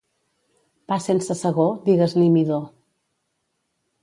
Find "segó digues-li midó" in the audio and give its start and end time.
1.41-2.59